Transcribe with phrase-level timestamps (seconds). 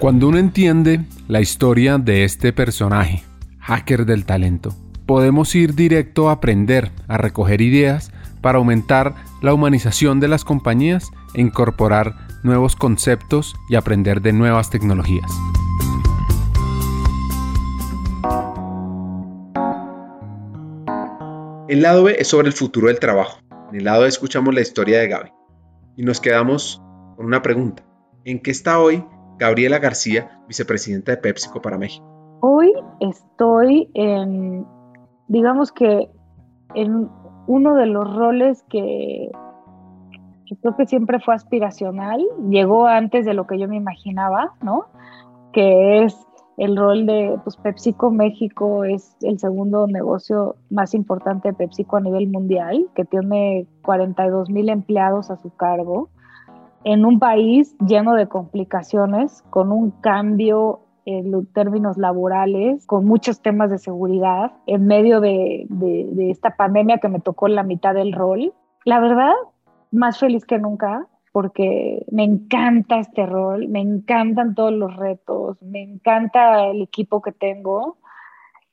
[0.00, 3.22] Cuando uno entiende la historia de este personaje,
[3.58, 8.10] hacker del talento, podemos ir directo a aprender, a recoger ideas
[8.40, 14.70] para aumentar la humanización de las compañías e incorporar nuevos conceptos y aprender de nuevas
[14.70, 15.30] tecnologías.
[21.68, 23.40] El lado B es sobre el futuro del trabajo.
[23.70, 25.30] En el lado A escuchamos la historia de Gaby
[25.98, 26.80] y nos quedamos
[27.16, 27.84] con una pregunta.
[28.24, 29.04] ¿En qué está hoy
[29.40, 32.06] Gabriela García, vicepresidenta de PepsiCo para México?
[32.42, 34.66] Hoy estoy en,
[35.28, 36.10] digamos que,
[36.74, 37.08] en
[37.46, 39.30] uno de los roles que,
[40.60, 44.84] creo que siempre fue aspiracional, llegó antes de lo que yo me imaginaba, ¿no?
[45.54, 46.14] Que es
[46.58, 52.02] el rol de pues, PepsiCo México es el segundo negocio más importante de PepsiCo a
[52.02, 56.10] nivel mundial, que tiene 42 mil empleados a su cargo,
[56.84, 63.70] en un país lleno de complicaciones, con un cambio en términos laborales, con muchos temas
[63.70, 65.66] de seguridad, en medio de,
[66.30, 68.52] esta pandemia que me tocó la mitad del rol.
[68.84, 69.32] La verdad,
[69.90, 75.82] más feliz que nunca, porque me encanta este rol, me encantan todos los retos, me
[75.82, 77.98] encanta el equipo que tengo.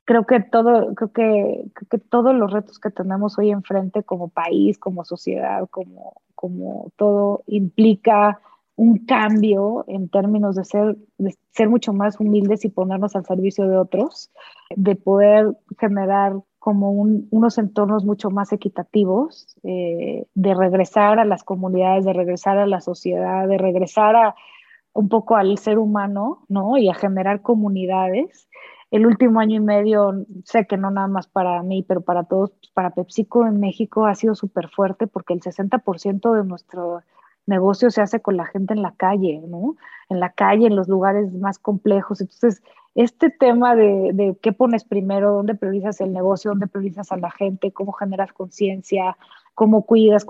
[0.07, 4.77] Creo que todo, creo que, que todos los retos que tenemos hoy enfrente como país,
[4.77, 8.39] como sociedad, como, como todo implica
[8.77, 13.67] un cambio en términos de ser, de ser mucho más humildes y ponernos al servicio
[13.67, 14.31] de otros,
[14.73, 22.05] de poder generar como unos entornos mucho más equitativos, eh, de regresar a las comunidades,
[22.05, 24.35] de regresar a la sociedad, de regresar a
[24.93, 26.77] un poco al ser humano, ¿no?
[26.77, 28.47] Y a generar comunidades.
[28.89, 32.51] El último año y medio, sé que no nada más para mí, pero para todos,
[32.73, 37.01] para PepsiCo en México ha sido súper fuerte porque el 60% de nuestro
[37.45, 39.75] negocio se hace con la gente en la calle, ¿no?
[40.09, 42.21] En la calle, en los lugares más complejos.
[42.21, 42.61] Entonces,
[42.95, 47.71] este tema de, qué pones primero, dónde priorizas el negocio, dónde priorizas a la gente,
[47.71, 49.17] cómo generas conciencia,
[49.53, 50.25] cómo cuidas,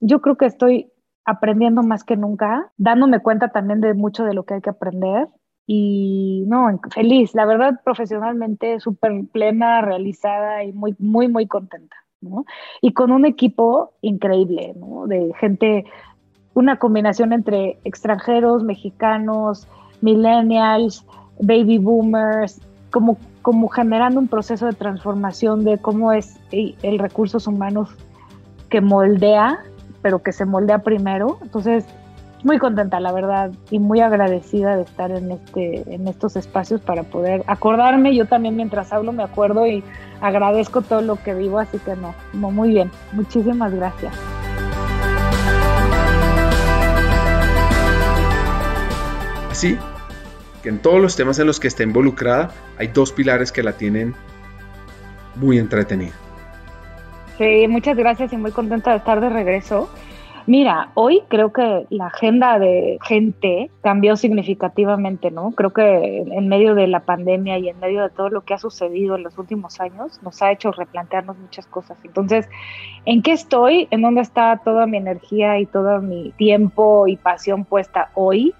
[0.00, 0.92] yo creo que estoy
[1.24, 5.28] aprendiendo más que nunca, dándome cuenta también de mucho de lo que hay que aprender
[5.72, 11.94] y no, feliz, la verdad profesionalmente súper plena, realizada y muy, muy, muy contenta.
[12.20, 12.44] ¿no?
[12.80, 15.06] Y con un equipo increíble, ¿no?
[15.06, 15.84] De gente,
[16.54, 19.68] una combinación entre extranjeros, mexicanos,
[20.00, 21.06] millennials,
[21.38, 22.60] baby boomers,
[22.90, 27.90] como, como generando un proceso de transformación de cómo es el recursos humanos
[28.70, 29.60] que moldea,
[30.02, 31.38] pero que se moldea primero.
[31.42, 31.86] Entonces,
[32.44, 37.02] muy contenta, la verdad, y muy agradecida de estar en, este, en estos espacios para
[37.02, 38.14] poder acordarme.
[38.14, 39.84] Yo también mientras hablo me acuerdo y
[40.20, 42.90] agradezco todo lo que vivo, así que no, no muy bien.
[43.12, 44.14] Muchísimas gracias.
[49.50, 49.76] Así
[50.62, 53.72] que en todos los temas en los que está involucrada hay dos pilares que la
[53.72, 54.14] tienen
[55.36, 56.12] muy entretenida.
[57.36, 59.90] Sí, muchas gracias y muy contenta de estar de regreso.
[60.46, 65.52] Mira, hoy creo que la agenda de gente cambió significativamente, ¿no?
[65.52, 68.58] Creo que en medio de la pandemia y en medio de todo lo que ha
[68.58, 71.98] sucedido en los últimos años, nos ha hecho replantearnos muchas cosas.
[72.04, 72.48] Entonces,
[73.04, 73.88] ¿en qué estoy?
[73.90, 78.54] ¿En dónde está toda mi energía y todo mi tiempo y pasión puesta hoy?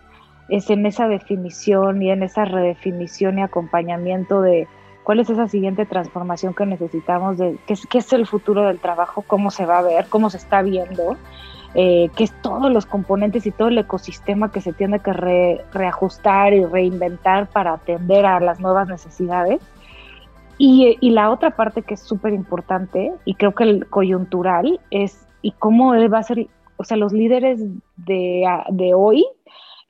[0.51, 4.67] es en esa definición y en esa redefinición y acompañamiento de
[5.05, 8.81] cuál es esa siguiente transformación que necesitamos, de qué es, qué es el futuro del
[8.81, 11.17] trabajo, cómo se va a ver, cómo se está viendo,
[11.75, 15.13] eh, qué es todos los componentes y todo el ecosistema que se tiene que
[15.73, 19.61] reajustar y reinventar para atender a las nuevas necesidades.
[20.59, 25.53] Y, la otra parte que es súper importante y creo que el coyuntural es y
[25.53, 27.61] cómo va a ser, o sea, los líderes
[27.97, 29.25] de, de hoy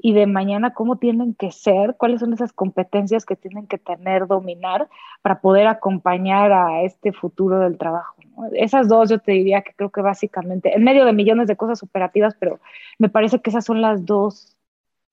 [0.02, 4.26] y de mañana cómo tienen que ser, cuáles son esas competencias que tienen que tener,
[4.26, 4.88] dominar
[5.22, 8.14] para poder acompañar a este futuro del trabajo.
[8.54, 11.82] Esas dos yo te diría que creo que básicamente, en medio de millones de cosas
[11.82, 12.60] operativas, pero
[12.98, 14.56] me parece que esas son las dos,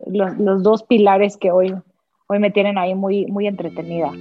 [0.05, 1.75] los, dos pilares que hoy,
[2.27, 4.11] hoy me tienen ahí muy, muy entretenida.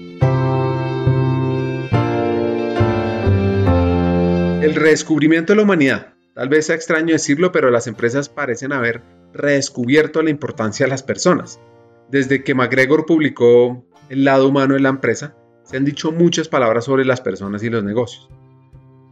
[4.62, 6.06] El redescubrimiento de la humanidad.
[6.34, 9.00] Tal vez sea extraño decirlo, pero las empresas parecen haber
[9.32, 11.60] redescubierto la importancia de las personas.
[12.10, 16.84] Desde que McGregor publicó El lado humano de la empresa, se han dicho muchas palabras
[16.84, 18.28] sobre las personas y los negocios.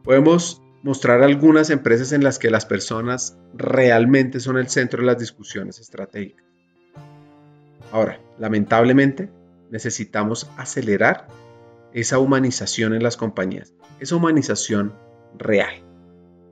[0.05, 5.19] Podemos mostrar algunas empresas en las que las personas realmente son el centro de las
[5.19, 6.45] discusiones estratégicas.
[7.91, 9.31] Ahora, lamentablemente,
[9.71, 11.27] necesitamos acelerar
[11.93, 14.95] esa humanización en las compañías, esa humanización
[15.39, 15.84] real.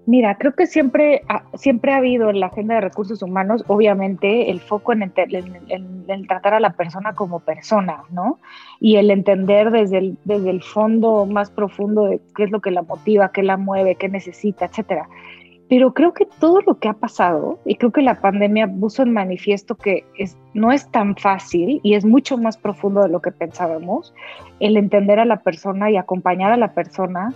[0.04, 1.22] Mira, creo que siempre,
[1.54, 6.54] siempre ha habido en la agenda de recursos humanos, obviamente, el foco en, el, tratar
[6.54, 8.40] a la persona como persona, ¿no?
[8.80, 12.72] Y el entender desde el, desde el fondo más profundo de qué es lo que
[12.72, 15.08] la motiva, qué la mueve, qué necesita, etcétera.
[15.68, 19.12] Pero creo que todo lo que ha pasado, y creo que la pandemia puso en
[19.12, 23.30] manifiesto que es, no es tan fácil y es mucho más profundo de lo que
[23.30, 24.12] pensábamos,
[24.58, 27.32] el entender a la persona y acompañar a la persona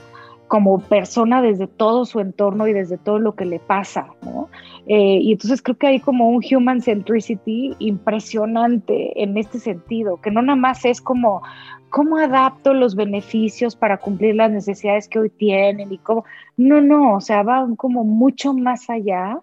[0.49, 4.49] como persona desde todo su entorno y desde todo lo que le pasa, ¿no?
[4.87, 10.31] Eh, y entonces creo que hay como un human centricity impresionante en este sentido, que
[10.31, 11.43] no nada más es como
[11.91, 16.25] cómo adapto los beneficios para cumplir las necesidades que hoy tienen y cómo,
[16.57, 19.41] no, no, o sea, va como mucho más allá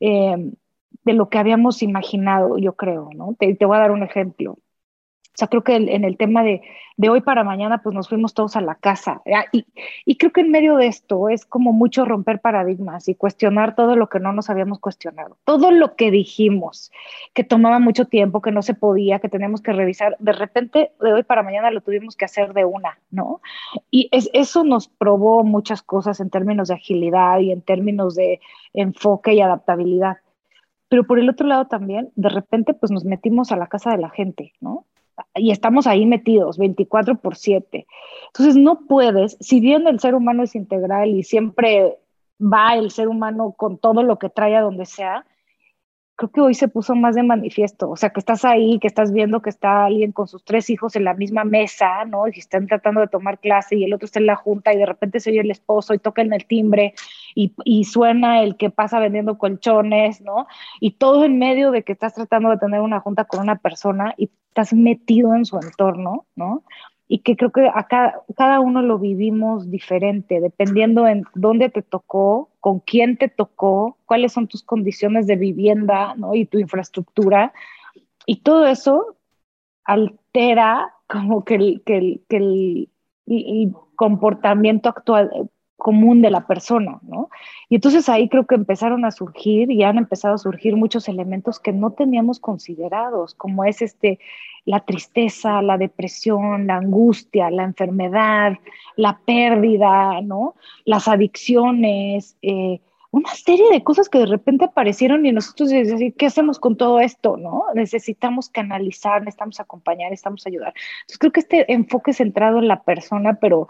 [0.00, 0.50] eh,
[1.04, 3.34] de lo que habíamos imaginado, yo creo, ¿no?
[3.38, 4.58] te voy a dar un ejemplo.
[5.34, 6.60] O sea, creo que en el tema de,
[6.98, 9.22] de, hoy para mañana, pues nos fuimos todos a la casa.
[9.50, 9.64] Y,
[10.04, 13.96] y, creo que en medio de esto es como mucho romper paradigmas y cuestionar todo
[13.96, 15.38] lo que no nos habíamos cuestionado.
[15.44, 16.92] Todo lo que dijimos,
[17.32, 21.12] que tomaba mucho tiempo, que no se podía, que teníamos que revisar, de repente, de
[21.14, 23.40] hoy para mañana lo tuvimos que hacer de una, ¿no?
[23.90, 28.40] Y es, eso nos probó muchas cosas en términos de agilidad y en términos de
[28.74, 30.18] enfoque y adaptabilidad.
[30.90, 33.96] Pero por el otro lado también, de repente, pues nos metimos a la casa de
[33.96, 34.84] la gente, ¿no?
[35.34, 37.86] Y estamos ahí metidos 24 por 7.
[38.28, 41.98] Entonces no puedes, si bien el ser humano es integral y siempre
[42.40, 45.24] va el ser humano con todo lo que trae a donde sea,
[46.16, 49.12] creo que hoy se puso más de manifiesto, o sea, que estás ahí, que estás
[49.12, 52.28] viendo que está alguien con sus tres hijos en la misma mesa, ¿no?
[52.28, 54.86] Y están tratando de tomar clase y el otro está en la junta y de
[54.86, 56.94] repente se oye el esposo y toca en el timbre
[57.34, 60.46] y, y suena el que pasa vendiendo colchones, ¿no?
[60.80, 64.14] Y todo en medio de que estás tratando de tener una junta con una persona
[64.16, 66.62] y estás metido en su entorno, ¿no?
[67.08, 67.68] y que creo que
[68.36, 74.32] cada uno lo vivimos diferente, dependiendo en dónde te tocó, con quién te tocó, cuáles
[74.32, 76.34] son tus condiciones de vivienda ¿no?
[76.34, 77.52] y tu infraestructura.
[78.24, 79.16] Y todo eso
[79.84, 82.88] altera como que el, el,
[83.26, 85.50] el comportamiento actual,
[85.82, 87.28] común de la persona, ¿no?
[87.68, 91.58] Y entonces ahí creo que empezaron a surgir y han empezado a surgir muchos elementos
[91.58, 94.20] que no teníamos considerados, como es este,
[94.64, 98.52] la tristeza, la depresión, la angustia, la enfermedad,
[98.94, 100.54] la pérdida, ¿no?
[100.84, 102.80] Las adicciones, eh,
[103.10, 106.98] una serie de cosas que de repente aparecieron y nosotros decimos, ¿qué hacemos con todo
[107.00, 107.36] esto?
[107.36, 107.64] ¿no?
[107.74, 110.72] Necesitamos canalizar, necesitamos acompañar, necesitamos ayudar.
[111.02, 113.68] Entonces creo que este enfoque centrado en la persona, pero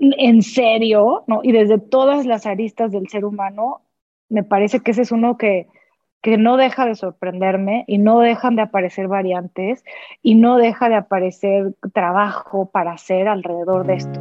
[0.00, 1.40] en serio, ¿no?
[1.42, 3.82] Y desde todas las aristas del ser humano,
[4.28, 5.68] me parece que ese es uno que,
[6.22, 9.84] que no deja de sorprenderme y no dejan de aparecer variantes
[10.22, 14.20] y no deja de aparecer trabajo para hacer alrededor de esto.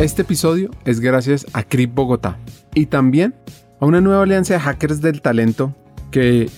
[0.00, 2.38] Este episodio es gracias a CRIP Bogotá
[2.74, 3.34] y también
[3.80, 5.74] a una nueva alianza de hackers del talento
[6.10, 6.48] que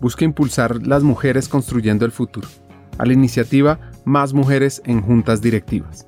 [0.00, 2.48] busca impulsar las mujeres construyendo el futuro,
[2.98, 6.06] a la iniciativa Más Mujeres en Juntas Directivas.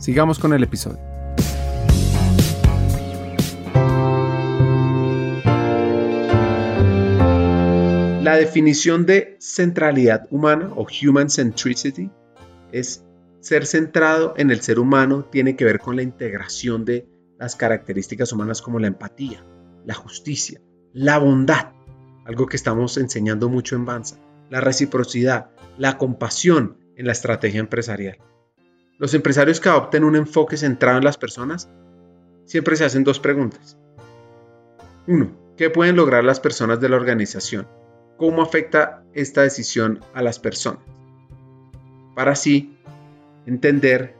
[0.00, 0.98] Sigamos con el episodio.
[8.22, 12.10] La definición de centralidad humana o human centricity
[12.72, 13.04] es
[13.40, 17.06] ser centrado en el ser humano, tiene que ver con la integración de
[17.38, 19.44] las características humanas como la empatía,
[19.84, 20.62] la justicia,
[20.94, 21.72] la bondad,
[22.24, 24.16] algo que estamos enseñando mucho en Banza,
[24.48, 28.16] la reciprocidad, la compasión en la estrategia empresarial.
[29.00, 31.70] Los empresarios que adopten un enfoque centrado en las personas
[32.44, 33.78] siempre se hacen dos preguntas.
[35.06, 37.66] Uno, ¿qué pueden lograr las personas de la organización?
[38.18, 40.82] ¿Cómo afecta esta decisión a las personas?
[42.14, 42.76] Para así
[43.46, 44.16] entender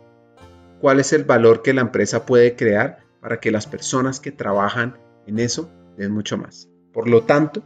[0.80, 4.96] cuál es el valor que la empresa puede crear para que las personas que trabajan
[5.26, 6.70] en eso den mucho más.
[6.94, 7.62] Por lo tanto,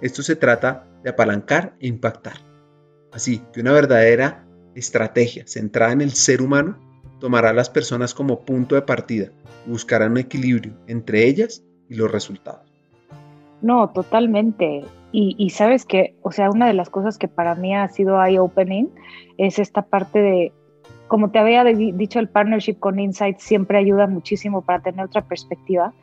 [0.00, 2.36] esto se trata de apalancar e impactar.
[3.10, 4.43] Así que una verdadera
[4.74, 6.78] estrategia centrada en el ser humano
[7.20, 9.28] tomará a las personas como punto de partida
[9.66, 12.70] y buscará un equilibrio entre ellas y los resultados.
[13.62, 14.84] No, totalmente.
[15.16, 18.88] Y, sabes que, o sea, una de las cosas que para mí ha sido eye-opening
[19.38, 20.52] es esta parte de,
[21.06, 25.94] como te había dicho, el partnership con Insight siempre ayuda muchísimo para tener otra perspectiva.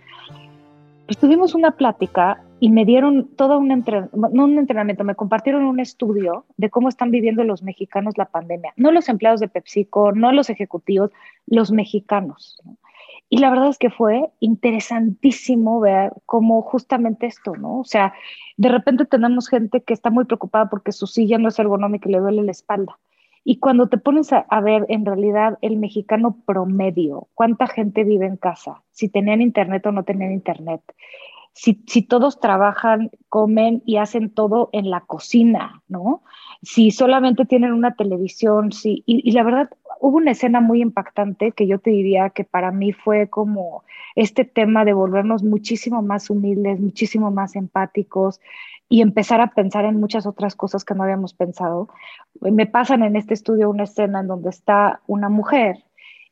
[1.05, 5.65] Pues tuvimos una plática y me dieron todo un entrenamiento, no un entrenamiento, me compartieron
[5.65, 8.71] un estudio de cómo están viviendo los mexicanos la pandemia.
[8.75, 11.09] No los empleados de PepsiCo, no los ejecutivos,
[11.47, 12.61] los mexicanos.
[13.29, 17.79] Y la verdad es que fue interesantísimo ver cómo justamente esto, ¿no?
[17.79, 18.13] O sea,
[18.57, 22.11] de repente tenemos gente que está muy preocupada porque su silla no es ergonómica y
[22.11, 22.99] le duele la espalda.
[23.43, 28.37] Y cuando te pones a, ver en realidad el mexicano promedio, cuánta gente vive en
[28.37, 30.81] casa, si tenían internet o no tenían internet,
[31.53, 36.23] si, todos trabajan, comen y hacen todo en la cocina, ¿no?
[36.61, 39.03] Si solamente tienen una televisión, sí.
[39.05, 42.71] Y, y, la verdad, hubo una escena muy impactante que yo te diría que para
[42.71, 43.83] mí fue como
[44.15, 48.39] este tema de volvernos muchísimo más humildes, muchísimo más empáticos,
[48.91, 51.87] y empezar a pensar en muchas otras cosas que no habíamos pensado.
[52.41, 55.85] Me pasan en este estudio una escena en donde está una mujer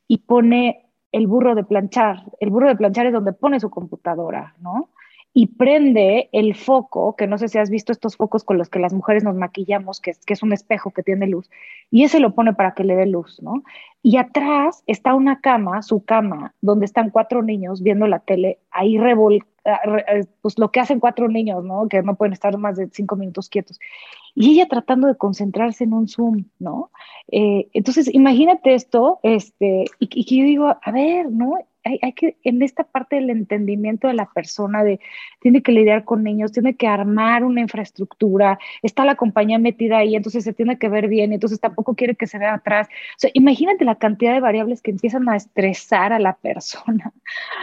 [0.10, 2.24] y pone el burro de planchar.
[2.42, 4.90] El burro de planchar es donde pone su computadora, ¿no?
[5.34, 8.80] Y prende el foco, que no sé si has visto estos focos con los que
[8.80, 11.50] las mujeres nos maquillamos, que es, que es un espejo que tiene luz,
[11.92, 13.64] y ese lo pone para que le dé luz, ¿no?
[14.02, 18.98] Y atrás está una cama, su cama, donde están cuatro niños viendo la tele, ahí
[18.98, 21.88] revol ah, eh, pues lo que hacen cuatro niños, ¿no?
[21.88, 23.80] Que no pueden estar más de cinco minutos quietos.
[24.34, 26.92] Y ella tratando de concentrarse en un Zoom, ¿no?
[27.32, 31.58] Eh, entonces, imagínate esto, este, y, y que yo digo, a ver, ¿no?
[32.02, 35.00] Hay, que, en esta parte del entendimiento de la persona, de
[35.42, 40.16] tiene que lidiar con niños, tiene que armar una infraestructura, está la compañía metida ahí,
[40.16, 42.88] entonces se tiene que ver bien, entonces tampoco quiere que se vea atrás.
[43.34, 47.14] Imagínate la cantidad de variables que empiezan a estresar a la persona,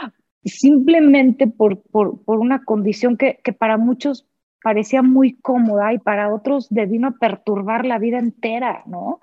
[0.44, 4.26] simplemente por, por, por una condición que, que para muchos
[4.62, 9.20] parecía muy cómoda y para otros devino perturbar la vida entera, ¿no?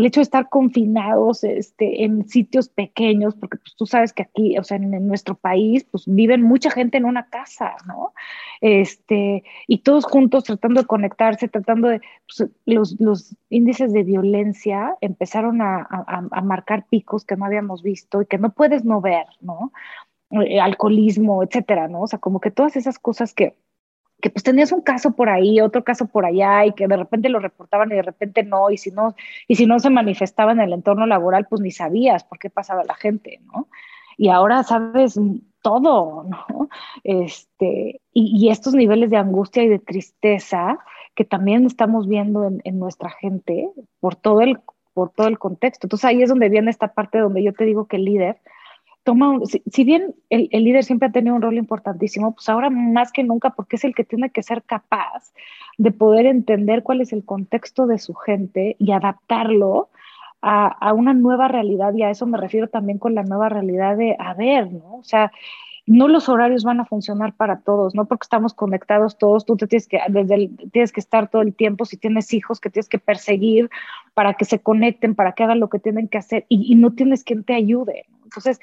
[0.00, 4.58] El hecho de estar confinados este, en sitios pequeños, porque pues, tú sabes que aquí,
[4.58, 8.12] o sea, en, nuestro país, pues viven mucha gente en una casa, ¿no?
[8.60, 14.96] Este, y todos juntos tratando de conectarse, tratando de, pues, los, los, índices de violencia
[15.00, 19.26] empezaron a, a, marcar picos que no habíamos visto y que no puedes no ver,
[19.40, 19.72] ¿no?
[20.30, 22.02] Eh, alcoholismo, etcétera, ¿no?
[22.02, 23.56] O sea, como que todas esas cosas que
[24.30, 27.38] pues tenías un caso por ahí, otro caso por allá y que de repente lo
[27.38, 29.14] reportaban y de repente no, y si no,
[29.48, 32.84] y si no se manifestaba en el entorno laboral, pues ni sabías por qué pasaba
[32.84, 33.68] la gente, ¿no?
[34.16, 35.20] Y ahora sabes
[35.62, 36.68] todo, ¿no?
[37.04, 40.78] Este, y, estos niveles de angustia y de tristeza
[41.14, 44.58] que también estamos viendo en, en nuestra gente por todo el
[44.96, 45.86] por todo el contexto.
[45.86, 48.40] Entonces ahí es donde viene esta parte donde yo te digo que el líder
[49.06, 53.22] toma, si, bien el, líder siempre ha tenido un rol importantísimo, pues ahora más que
[53.22, 55.32] nunca, porque es el que tiene que ser capaz
[55.78, 59.90] de poder entender cuál es el contexto de su gente y adaptarlo
[60.42, 63.96] a, a, una nueva realidad, y a eso me refiero también con la nueva realidad
[63.96, 64.96] de, a ver, ¿no?
[64.96, 65.30] O sea,
[65.86, 69.68] no los horarios van a funcionar para todos, no porque estamos conectados todos, tú te
[69.68, 72.98] tienes que, desde tienes que estar todo el tiempo, si tienes hijos que tienes que
[72.98, 73.70] perseguir
[74.14, 76.92] para que se conecten, para que hagan lo que tienen que hacer, y, y no
[76.92, 78.06] tienes quien te ayude.
[78.24, 78.58] Entonces,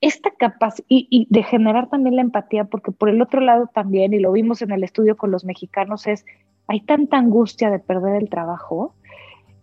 [0.00, 4.18] esta capacidad y, de generar también la empatía, porque por el otro lado también, y
[4.18, 6.24] lo vimos en el estudio con los mexicanos, es,
[6.68, 8.94] hay tanta angustia de perder el trabajo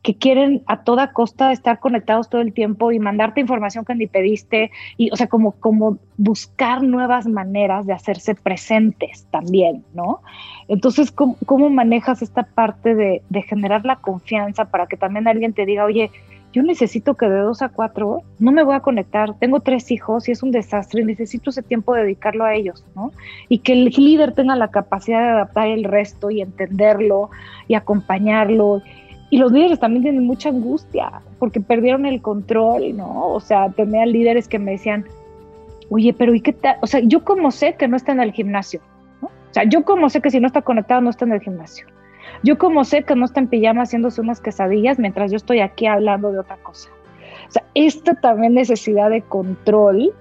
[0.03, 4.07] que quieren a toda costa estar conectados todo el tiempo y mandarte información que ni
[4.07, 10.21] pediste, y o sea, como, como buscar nuevas maneras de hacerse presentes también, ¿no?
[10.67, 15.53] Entonces, ¿cómo, cómo manejas esta parte de, de generar la confianza para que también alguien
[15.53, 16.11] te diga, oye,
[16.53, 20.27] yo necesito que de dos a cuatro no me voy a conectar, tengo tres hijos
[20.27, 23.11] y es un desastre, necesito ese tiempo de dedicarlo a ellos, ¿no?
[23.49, 27.29] Y que el líder tenga la capacidad de adaptar el resto y entenderlo
[27.67, 28.81] y acompañarlo.
[29.29, 33.27] Y los líderes también tienen mucha angustia porque perdieron el control, ¿no?
[33.27, 35.05] O sea, tenía líderes que me decían,
[35.89, 36.77] oye, pero ¿y qué tal?
[36.81, 38.79] O sea, yo como sé que no está en el gimnasio,
[39.21, 39.27] ¿no?
[39.27, 41.87] O sea, yo como sé que si no está conectado no está en el gimnasio.
[42.43, 45.87] Yo como sé que no está en pijama haciéndose unas quesadillas mientras yo estoy aquí
[45.87, 46.89] hablando de otra cosa.
[47.47, 50.13] O sea, esta también necesidad de control.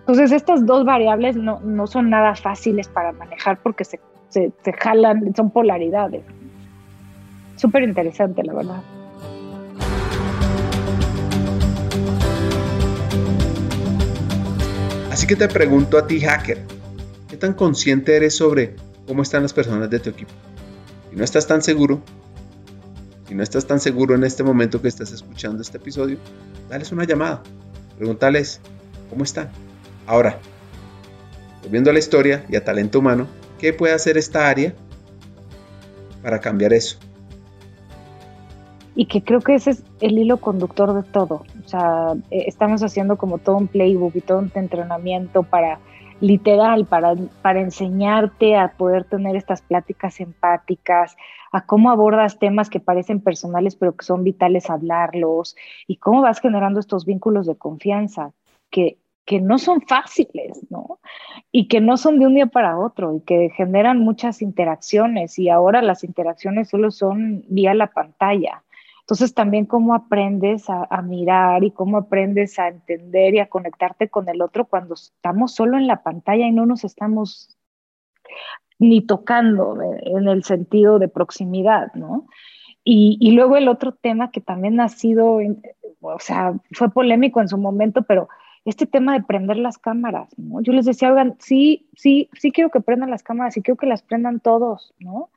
[0.00, 4.72] Entonces, estas dos variables no, no son nada fáciles para manejar porque se, se, se
[4.72, 6.24] jalan, son polaridades.
[7.56, 8.82] Súper interesante, la verdad.
[15.10, 16.62] Así que te pregunto a ti, hacker,
[17.28, 20.32] ¿qué tan consciente eres sobre cómo están las personas de tu equipo?
[21.10, 22.00] Si no estás tan seguro,
[23.26, 26.18] si no estás tan seguro en este momento que estás escuchando este episodio,
[26.68, 27.42] dales una llamada.
[27.98, 28.60] Pregúntales
[29.08, 29.50] cómo están.
[30.06, 30.38] Ahora,
[31.62, 33.26] volviendo a la historia y a talento humano,
[33.58, 34.72] ¿qué puede hacer esta área
[36.22, 36.98] para cambiar eso?
[38.94, 41.44] Y que creo que ese es el hilo conductor de todo.
[41.64, 45.80] O sea, eh, estamos haciendo como todo un playbook y todo un entrenamiento para
[46.20, 51.16] literal para, para enseñarte a poder tener estas pláticas empáticas,
[51.52, 56.40] a cómo abordas temas que parecen personales pero que son vitales hablarlos y cómo vas
[56.40, 58.32] generando estos vínculos de confianza
[58.70, 61.00] que, que no son fáciles, ¿no?
[61.52, 65.48] Y que no son de un día para otro y que generan muchas interacciones y
[65.48, 68.62] ahora las interacciones solo son vía la pantalla.
[69.10, 74.28] Entonces también cómo aprendes a, mirar y cómo aprendes a entender y a conectarte con
[74.28, 77.58] el otro cuando estamos solo en la pantalla y no nos estamos
[78.78, 82.28] ni tocando en el sentido de proximidad, ¿no?
[82.84, 85.40] Y, luego el otro tema que también ha sido,
[86.02, 88.28] o sea, fue polémico en su momento, pero
[88.64, 90.60] este tema de prender las cámaras, ¿no?
[90.60, 93.86] Yo les decía, oigan, sí, sí, sí quiero que prendan las cámaras y quiero que
[93.86, 95.30] las prendan todos, ¿no?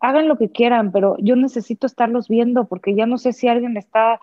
[0.00, 3.76] Hagan lo que quieran, pero yo necesito estarlos viendo porque ya no sé si alguien
[3.76, 4.20] está,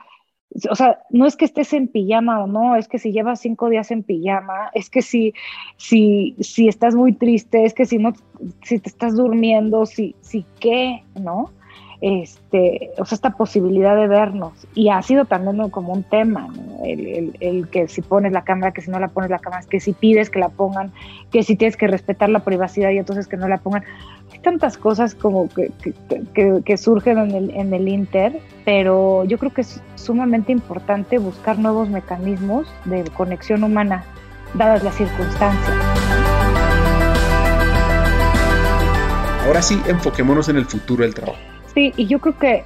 [0.69, 3.69] o sea, no es que estés en pijama o no, es que si llevas cinco
[3.69, 5.33] días en pijama, es que si,
[5.77, 8.13] si, si estás muy triste, es que si no,
[8.63, 11.51] si te estás durmiendo, si, si qué, ¿no?
[12.01, 14.53] Este, o sea, esta posibilidad de vernos.
[14.75, 16.47] Y ha sido también como un tema,
[16.83, 19.93] el, que si pones la cámara, que si no la pones la cámara, que si
[19.93, 20.91] pides que la pongan,
[21.31, 23.83] que si tienes que respetar la privacidad y entonces que no la pongan.
[24.31, 30.51] Hay tantas cosas como que, surgen en el Inter, pero yo creo que es sumamente
[30.51, 34.03] importante buscar nuevos mecanismos de conexión humana,
[34.53, 35.97] dadas las circunstancias.
[39.47, 41.39] Ahora sí, enfoquémonos en el futuro del trabajo.
[41.77, 42.63] Sí, y yo creo que,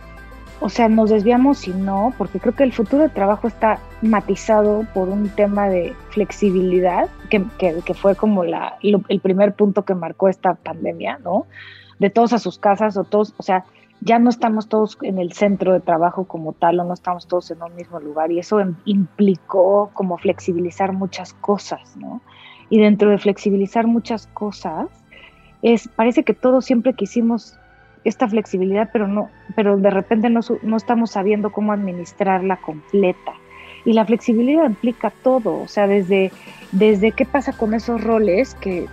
[0.61, 4.87] o sea, nos desviamos y no, porque creo que el futuro de trabajo está matizado
[4.93, 10.29] por un tema de flexibilidad, que, que, fue como la, el primer punto que marcó
[10.29, 11.45] esta pandemia, ¿no?
[11.99, 13.65] De todos a sus casas o todos, o sea,
[13.99, 17.51] ya no estamos todos en el centro de trabajo como tal o no estamos todos
[17.51, 22.21] en un mismo lugar y eso implicó como flexibilizar muchas cosas, ¿no?
[22.69, 24.87] Y dentro de flexibilizar muchas cosas,
[25.63, 27.57] es, parece que todos siempre quisimos
[28.03, 33.33] esta flexibilidad, pero no, pero de repente no, no estamos sabiendo cómo administrarla completa.
[33.83, 36.31] Y la flexibilidad implica todo, o sea, desde,
[36.71, 38.87] desde qué pasa con esos roles que,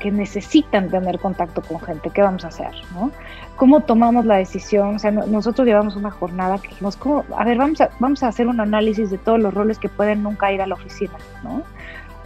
[0.00, 2.72] que necesitan tener contacto con gente, ¿qué vamos a hacer?
[2.92, 3.12] ¿no?
[3.56, 4.96] ¿Cómo tomamos la decisión?
[4.96, 7.24] O sea, nosotros llevamos una jornada que dijimos, ¿cómo?
[7.36, 10.22] a ver, vamos a, vamos a hacer un análisis de todos los roles que pueden
[10.22, 11.62] nunca ir a la oficina, ¿no?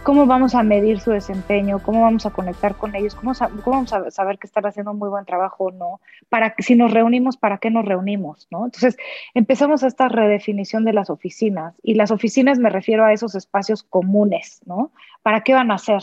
[0.09, 4.09] Cómo vamos a medir su desempeño, cómo vamos a conectar con ellos, cómo, vamos a
[4.09, 7.59] saber que están haciendo un muy buen trabajo o no, para si nos reunimos, para
[7.59, 8.47] qué nos reunimos.
[8.49, 8.97] Entonces,
[9.35, 14.61] empezamos esta redefinición de las oficinas y las oficinas me refiero a esos espacios comunes,
[14.65, 14.91] ¿no?
[15.21, 16.01] ¿Para qué van a ser?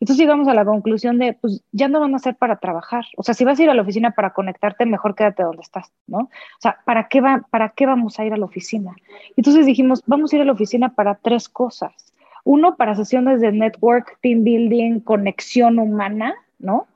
[0.00, 3.04] Entonces llegamos a la conclusión de, pues ya no van a ser para trabajar.
[3.16, 5.92] O sea, si vas a ir a la oficina para conectarte, mejor quédate donde estás,
[6.08, 6.18] ¿no?
[6.18, 8.96] O sea, ¿para qué, va, ¿para qué vamos a ir a la oficina?
[9.36, 12.05] Entonces dijimos, vamos a ir a la oficina para tres cosas.
[12.46, 16.86] Uno, para sesiones de network, team building, conexión humana, ¿no?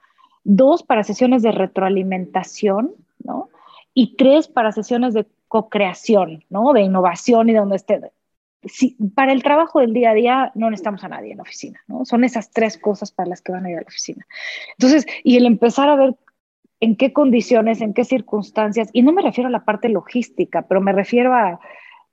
[0.45, 2.93] Dos, para sesiones de retroalimentación,
[3.25, 3.49] ¿no?
[3.93, 6.73] Y tres, para sesiones de co-creación, ¿no?
[6.73, 8.01] De innovación y donde esté.
[9.17, 12.05] para el trabajo del día a día no necesitamos a nadie en la oficina, ¿no?
[12.05, 14.25] Son esas tres cosas para las que van a ir a la oficina.
[14.79, 16.15] Entonces, y el empezar a ver
[16.79, 20.81] en qué condiciones, en qué circunstancias, y no me refiero a la parte logística, pero
[20.81, 21.59] me refiero a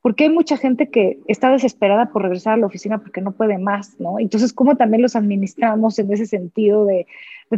[0.08, 3.58] porque hay mucha gente que está desesperada por regresar a la oficina porque no puede
[3.58, 4.20] más, ¿no?
[4.20, 7.08] Entonces, ¿cómo también los administramos en ese sentido de,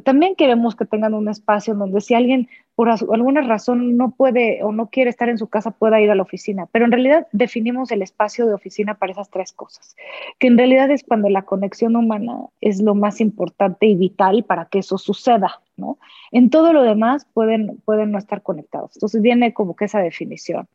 [0.03, 4.71] también queremos que tengan un espacio donde si alguien por alguna razón no puede o
[4.71, 7.91] no quiere estar en su casa pueda ir a la oficina, pero en realidad definimos
[7.91, 9.95] el espacio de oficina para esas tres cosas,
[10.39, 14.65] que en realidad es cuando la conexión humana es lo más importante y vital para
[14.65, 15.99] que eso suceda, ¿no?
[16.31, 18.89] En todo lo demás pueden, pueden no estar conectados.
[18.95, 20.67] Entonces viene como que esa definición.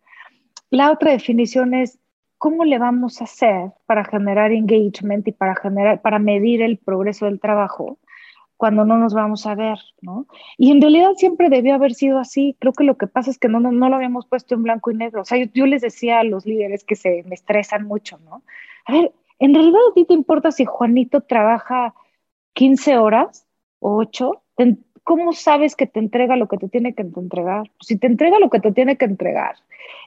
[0.75, 2.01] La otra definición es
[2.37, 7.27] cómo le vamos a hacer para generar engagement y para generar, para medir el progreso
[7.27, 8.01] del trabajo
[8.57, 10.27] cuando no nos vamos a ver, ¿no?
[10.59, 12.57] Y en realidad siempre debió haber sido así.
[12.59, 14.97] Creo que lo que pasa es que no, no, lo habíamos puesto en blanco y
[14.97, 15.21] negro.
[15.23, 18.43] O sea, yo, les decía a los líderes que se me estresan mucho, ¿no?
[18.87, 21.95] A ver, ¿en realidad a ti te importa si Juanito trabaja
[22.55, 23.47] 15 horas
[23.79, 24.43] o 8?
[25.05, 27.71] ¿Cómo sabes que te entrega lo que te tiene que entregar?
[27.81, 29.57] Si te entrega lo que te tiene que entregar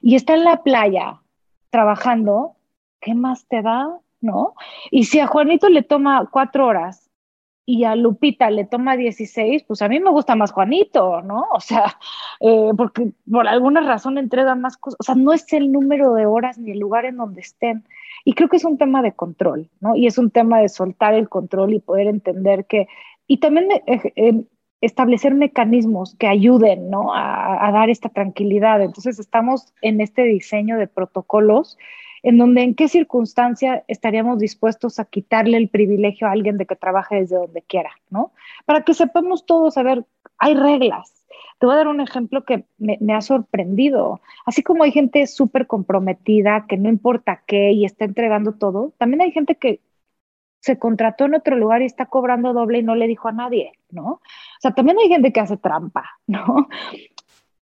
[0.02, 1.22] y está en la playa
[1.70, 2.56] trabajando,
[3.00, 4.00] ¿qué más te da?
[4.20, 4.56] ¿No?
[4.90, 7.08] Y si a Juanito le toma cuatro horas
[7.70, 11.46] y a Lupita le toma 16, pues a mí me gusta más Juanito, ¿no?
[11.54, 11.98] O sea,
[12.40, 14.98] eh, porque por alguna razón entrega más cosas.
[15.00, 17.84] O sea, no es el número de horas ni el lugar en donde estén.
[18.24, 19.96] Y creo que es un tema de control, ¿no?
[19.96, 22.88] Y es un tema de soltar el control y poder entender que...
[23.28, 24.44] Y también eh, eh,
[24.82, 27.14] establecer mecanismos que ayuden ¿no?
[27.14, 28.82] a, dar esta tranquilidad.
[28.82, 31.78] Entonces estamos en este diseño de protocolos
[32.24, 36.76] en donde en qué circunstancia estaríamos dispuestos a quitarle el privilegio a alguien de que
[36.76, 38.32] trabaje desde donde quiera, ¿no?
[38.66, 40.04] Para que sepamos todos, a ver,
[40.38, 41.14] hay reglas.
[41.60, 44.20] Te voy a dar un ejemplo que me, me ha sorprendido.
[44.46, 49.22] Así como hay gente súper comprometida, que no importa qué y está entregando todo, también
[49.22, 49.80] hay gente que
[50.68, 53.72] se contrató en otro lugar y está cobrando doble y no le dijo a nadie,
[53.90, 54.06] ¿no?
[54.06, 54.22] O
[54.60, 56.68] sea, también hay gente que hace trampa, ¿no?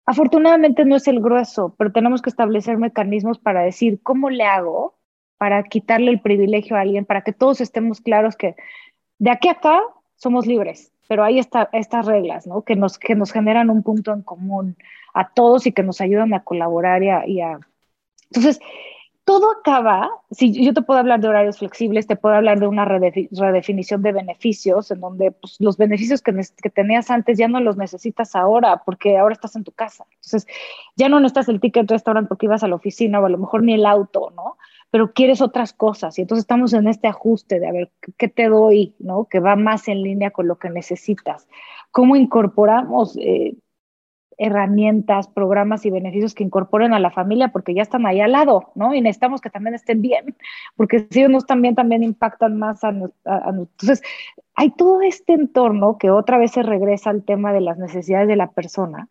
[0.08, 4.94] afortunadamente no es el grueso, pero tenemos que establecer mecanismos para decir cómo le hago
[5.38, 8.56] para quitarle el privilegio a alguien, para que todos estemos claros que
[9.18, 9.82] de aquí a acá
[10.16, 12.62] somos libres, pero hay estas reglas, ¿no?
[12.62, 14.78] Que nos, que nos generan un punto en común
[15.14, 17.60] a todos y que nos ayudan a colaborar y a...
[18.30, 18.60] Entonces,
[19.26, 22.86] todo acaba, si yo te puedo hablar de horarios flexibles, te puedo hablar de una
[22.86, 26.32] redefinición de beneficios, en donde pues, los beneficios que,
[26.70, 30.06] tenías antes ya no los necesitas ahora, porque ahora estás en tu casa.
[30.12, 30.46] Entonces,
[30.96, 33.64] ya no necesitas el ticket restaurante porque ibas a la oficina o a lo mejor
[33.64, 34.58] ni el auto, ¿no?
[34.92, 38.48] Pero quieres otras cosas y entonces estamos en este ajuste de a ver qué te
[38.48, 39.26] doy, ¿no?
[39.26, 41.48] Que va más en línea con lo que necesitas.
[41.90, 43.56] ¿Cómo incorporamos eh,
[44.38, 48.72] herramientas, programas y beneficios que incorporen a la familia porque ya están ahí al lado,
[48.76, 48.94] ¿no?
[48.94, 50.36] Y necesitamos que también estén bien,
[50.76, 52.90] porque si ellos también, también impactan más a,
[53.26, 54.02] a, Entonces,
[54.56, 58.36] hay todo este entorno que otra vez se regresa al tema de las necesidades de
[58.36, 59.08] la persona,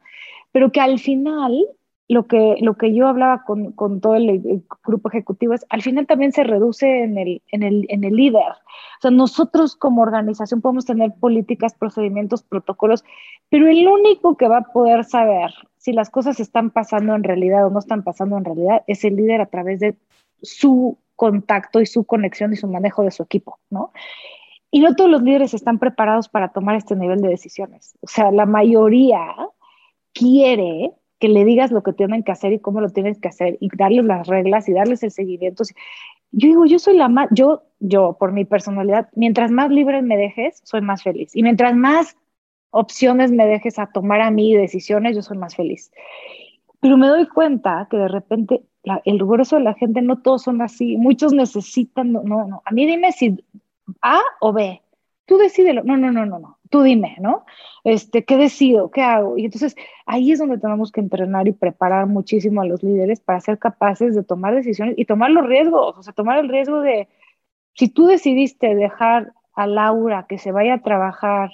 [0.53, 1.67] pero que al final
[2.09, 6.07] lo que, lo que yo hablaba con, con todo el, grupo ejecutivo es, al final
[6.07, 8.43] también se reduce en el, en, el, en el líder.
[8.43, 13.05] O sea, nosotros como organización podemos tener políticas, procedimientos, protocolos,
[13.49, 17.67] pero el único que va a poder saber si las cosas están pasando en realidad
[17.67, 19.97] o no están pasando en realidad es el líder a través de
[20.43, 23.93] su contacto y su conexión y su manejo de su equipo, ¿no?
[24.71, 27.97] Y no todos los líderes están preparados para tomar este nivel de decisiones.
[28.01, 29.21] O sea, la mayoría
[30.13, 30.93] quiere
[31.25, 33.75] que le digas lo que tienen que hacer y cómo lo tienes que hacer y
[33.75, 35.65] darles las reglas y darles el seguimiento.
[36.33, 40.19] Yo digo, yo soy la más, yo, yo, por mi personalidad, mientras más libre me
[40.19, 41.35] dejes, soy más feliz.
[41.35, 42.19] Y mientras más
[42.69, 45.91] opciones me dejes a tomar a mí decisiones, yo soy más feliz.
[46.81, 48.63] Pero me doy cuenta que de repente
[49.07, 50.99] el grueso de la gente no todos son así.
[50.99, 52.63] Muchos necesitan, no, no, no.
[52.67, 53.43] A mí dime si
[54.03, 54.83] A o B.
[55.25, 55.85] Tú decídelo.
[55.85, 57.45] No, no, no, no, no tú dime, ¿no?
[57.85, 58.91] Este, ¿qué decido?
[58.91, 59.39] ¿Qué hago?
[59.39, 63.39] Y entonces ahí es donde tenemos que entrenar y preparar muchísimo a los líderes para
[63.39, 67.07] ser capaces de tomar decisiones y tomar los riesgos, o sea, tomar el riesgo de,
[67.75, 71.53] si tú decidiste dejar a Laura que se vaya a trabajar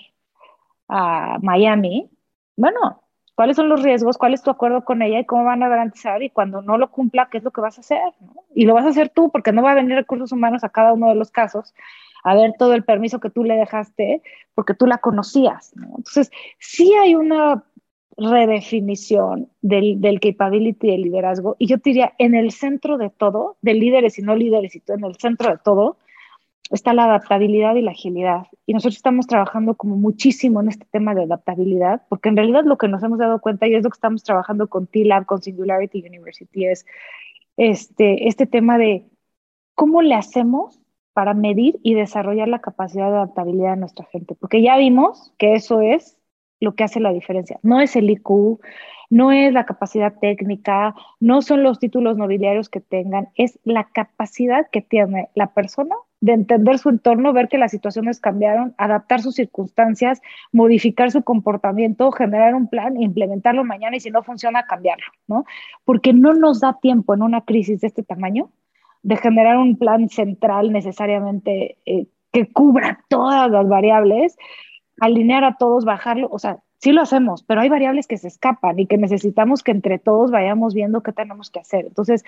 [0.88, 2.08] a Miami,
[2.56, 3.02] bueno,
[3.34, 4.16] ¿cuáles son los riesgos?
[4.16, 6.22] ¿Cuál es tu acuerdo con ella y cómo van a garantizar?
[6.22, 8.14] Y cuando no lo cumpla, ¿qué es lo que vas a hacer?
[8.54, 10.94] Y lo vas a hacer tú porque no va a venir recursos humanos a cada
[10.94, 11.74] uno de los casos
[12.22, 14.22] a ver todo el permiso que tú le dejaste
[14.54, 15.72] porque tú la conocías.
[15.76, 17.64] Entonces, sí hay una
[18.16, 23.74] redefinición del, del capability del liderazgo y yo diría, en el centro de todo, de
[23.74, 25.96] líderes y no líderes, y todo, en el centro de todo,
[26.70, 28.46] está la adaptabilidad y la agilidad.
[28.66, 32.78] Y nosotros estamos trabajando como muchísimo en este tema de adaptabilidad, porque en realidad lo
[32.78, 36.04] que nos hemos dado cuenta, y es lo que estamos trabajando con T-Lab, con Singularity
[36.06, 36.86] University, es
[37.56, 39.04] este, este tema de
[39.74, 40.79] cómo le hacemos
[41.12, 45.54] para medir y desarrollar la capacidad de adaptabilidad de nuestra gente, porque ya vimos que
[45.54, 46.16] eso es
[46.60, 47.58] lo que hace la diferencia.
[47.62, 48.60] No es el IQ,
[49.10, 54.68] no es la capacidad técnica, no son los títulos nobiliarios que tengan, es la capacidad
[54.70, 59.34] que tiene la persona de entender su entorno, ver que las situaciones cambiaron, adaptar sus
[59.34, 60.20] circunstancias,
[60.52, 65.44] modificar su comportamiento, generar un plan, implementarlo mañana y si no funciona, cambiarlo, ¿no?
[65.84, 68.50] Porque no nos da tiempo en una crisis de este tamaño
[69.02, 74.36] de generar un plan central necesariamente eh, que cubra todas las variables,
[75.00, 78.78] alinear a todos, bajarlo, o sea, sí lo hacemos, pero hay variables que se escapan
[78.78, 81.86] y que necesitamos que entre todos vayamos viendo qué tenemos que hacer.
[81.86, 82.24] Entonces,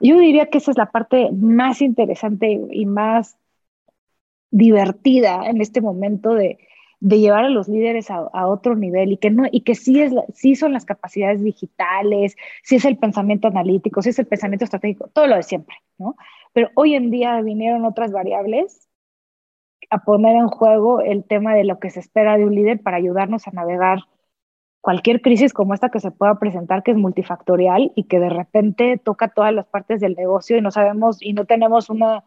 [0.00, 3.36] yo diría que esa es la parte más interesante y más
[4.50, 6.58] divertida en este momento de,
[7.02, 10.12] de llevar a los líderes a, otro nivel y que, no, y que sí, es,
[10.34, 15.08] sí son las capacidades digitales, sí es el pensamiento analítico, sí es el pensamiento estratégico,
[15.08, 16.14] todo lo de siempre, ¿no?
[16.52, 18.88] Pero hoy en día vinieron otras variables
[19.90, 22.98] a poner en juego el tema de lo que se espera de un líder para
[22.98, 23.98] ayudarnos a navegar
[24.80, 28.96] cualquier crisis como esta que se pueda presentar, que es multifactorial y que de repente
[29.02, 32.22] toca todas las partes del negocio y no sabemos y no tenemos una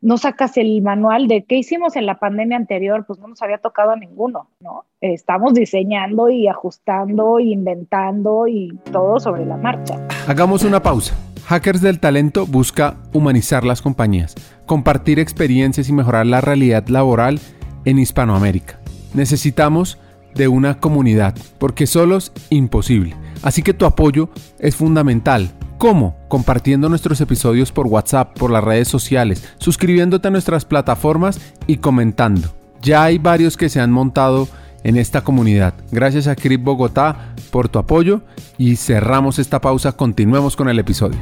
[0.00, 3.58] no sacas el manual de qué hicimos en la pandemia anterior, pues no nos había
[3.58, 4.84] tocado a ninguno, ¿no?
[5.00, 10.06] Estamos diseñando y ajustando, y inventando y todo sobre la marcha.
[10.26, 11.16] Hagamos una pausa.
[11.46, 14.34] Hackers del Talento busca humanizar las compañías,
[14.66, 17.40] compartir experiencias y mejorar la realidad laboral
[17.84, 18.80] en Hispanoamérica.
[19.14, 19.98] Necesitamos
[20.34, 23.16] de una comunidad, porque solo es imposible.
[23.42, 26.16] Así que tu apoyo es fundamental ¿Cómo?
[26.26, 32.48] Compartiendo nuestros episodios por WhatsApp, por las redes sociales, suscribiéndote a nuestras plataformas y comentando.
[32.82, 34.48] Ya hay varios que se han montado
[34.82, 35.74] en esta comunidad.
[35.92, 38.22] Gracias a Crip Bogotá por tu apoyo
[38.58, 39.92] y cerramos esta pausa.
[39.92, 41.20] Continuemos con el episodio.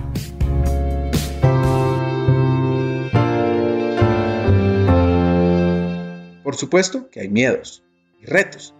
[6.42, 7.82] Por supuesto que hay miedos
[8.22, 8.72] y retos,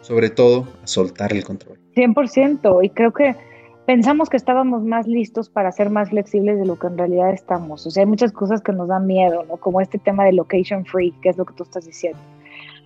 [0.00, 1.78] sobre todo a soltar el control.
[1.94, 3.53] 100%, y creo que
[3.86, 7.86] pensamos que estábamos más listos para ser más flexibles de lo que en realidad estamos.
[7.86, 9.56] O sea, hay muchas cosas que nos dan miedo, ¿no?
[9.56, 12.18] Como este tema de location free, que es lo que tú estás diciendo.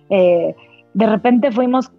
[0.09, 0.55] Eh,
[0.93, 1.91] de repente fuimos,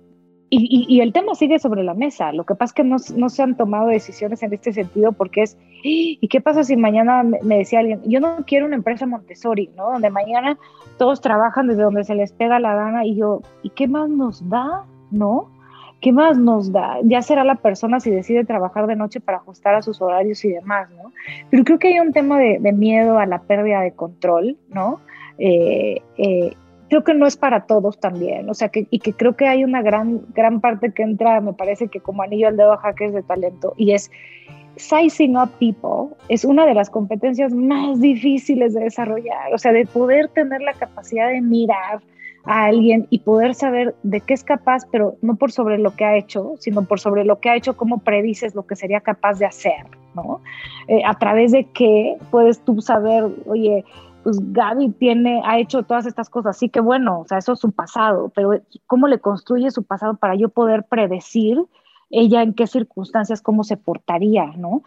[0.52, 2.32] y, el tema sigue sobre la mesa.
[2.32, 5.42] Lo que pasa es que no, no, se han tomado decisiones en este sentido porque
[5.42, 9.70] es, ¿y qué pasa si mañana me, decía alguien, yo no quiero una empresa Montessori,
[9.76, 9.92] ¿no?
[9.92, 10.58] Donde mañana
[10.98, 14.46] todos trabajan desde donde se les pega la gana y yo, ¿y qué más nos
[14.48, 14.86] da?
[15.12, 15.50] ¿No?
[16.00, 16.98] ¿Qué más nos da?
[17.04, 20.48] Ya será la persona si decide trabajar de noche para ajustar a sus horarios y
[20.50, 21.12] demás, ¿no?
[21.50, 25.00] Pero creo que hay un tema de, miedo a la pérdida de control, ¿no?
[25.38, 26.54] Eh, eh,
[26.90, 29.64] creo que no es para todos también, o sea, que, y que creo que hay
[29.64, 33.14] una gran, gran parte que entra, me parece que como anillo al dedo a hackers
[33.14, 34.10] de talento, y es
[34.76, 39.86] sizing up people, es una de las competencias más difíciles de desarrollar, o sea, de
[39.86, 42.00] poder tener la capacidad de mirar,
[42.44, 46.04] a alguien y poder saber de qué es capaz, pero no por sobre lo que
[46.04, 49.38] ha hecho, sino por sobre lo que ha hecho, cómo predices lo que sería capaz
[49.38, 50.40] de hacer, ¿no?
[50.88, 53.84] Eh, a través de qué puedes tú saber, oye,
[54.22, 57.60] pues Gaby tiene, ha hecho todas estas cosas, sí que bueno, o sea, eso es
[57.60, 58.52] su pasado, pero
[58.86, 61.58] cómo le construye su pasado para yo poder predecir
[62.10, 64.82] ella en qué circunstancias, cómo se portaría, ¿no?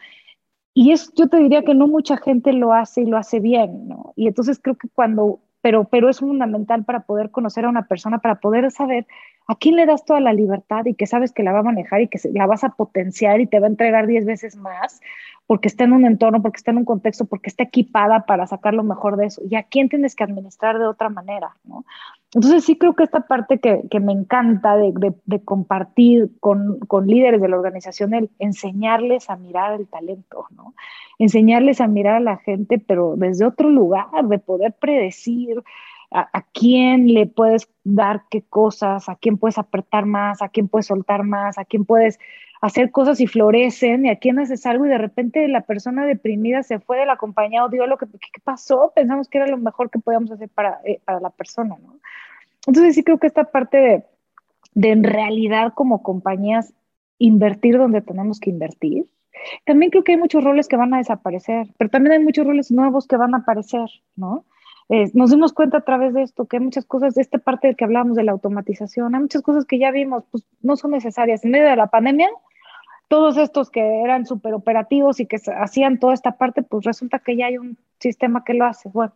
[0.73, 3.87] Y es, yo te diría que no mucha gente lo hace y lo hace bien,
[3.87, 4.13] ¿no?
[4.15, 8.19] Y entonces creo que cuando pero, pero es fundamental para poder conocer a una persona,
[8.19, 9.07] para poder saber
[9.47, 12.01] a quién le das toda la libertad y que sabes que la va a manejar
[12.01, 14.99] y que la vas a potenciar y te va a entregar 10 veces más
[15.47, 18.73] porque está en un entorno, porque está en un contexto, porque está equipada para sacar
[18.73, 19.41] lo mejor de eso.
[19.49, 21.85] Y a quién tienes que administrar de otra manera, ¿no?
[22.35, 27.05] Entonces sí creo que esta parte que, que me encanta de, de, compartir con, con,
[27.05, 30.73] líderes de la organización, el enseñarles a mirar el talento, ¿no?
[31.19, 35.63] Enseñarles a mirar a la gente, pero desde otro lugar, de poder predecir
[36.13, 40.85] a, quién le puedes dar qué cosas, a quién puedes apretar más, a quién puedes
[40.85, 42.19] soltar más, a quién puedes
[42.61, 46.63] hacer cosas y florecen y a quién haces algo y de repente la persona deprimida
[46.63, 49.57] se fue de la compañía o dio lo que ¿qué pasó, pensamos que era lo
[49.57, 51.99] mejor que podíamos hacer para, eh, para la persona, ¿no?
[52.67, 54.03] Entonces sí creo que esta parte de,
[54.75, 56.73] de en realidad como compañías
[57.17, 59.07] invertir donde tenemos que invertir.
[59.65, 62.71] También creo que hay muchos roles que van a desaparecer, pero también hay muchos roles
[62.71, 64.45] nuevos que van a aparecer, ¿no?
[64.89, 67.69] Eh, nos dimos cuenta a través de esto que hay muchas cosas de esta parte
[67.69, 70.91] de que hablamos de la automatización, hay muchas cosas que ya vimos, pues no son
[70.91, 71.43] necesarias.
[71.45, 72.29] En medio de la pandemia,
[73.07, 77.35] todos estos que eran súper operativos y que hacían toda esta parte, pues resulta que
[77.37, 78.89] ya hay un sistema que lo hace.
[78.89, 79.13] Bueno,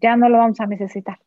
[0.00, 1.18] ya no lo vamos a necesitar.